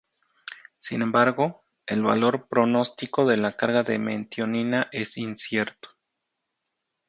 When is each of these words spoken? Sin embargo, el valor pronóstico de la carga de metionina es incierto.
Sin 0.79 1.03
embargo, 1.03 1.63
el 1.85 2.01
valor 2.01 2.47
pronóstico 2.47 3.27
de 3.27 3.37
la 3.37 3.51
carga 3.51 3.83
de 3.83 3.99
metionina 3.99 4.89
es 4.91 5.15
incierto. 5.15 5.89